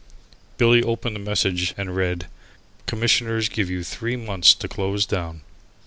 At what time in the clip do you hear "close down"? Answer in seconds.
4.67-5.41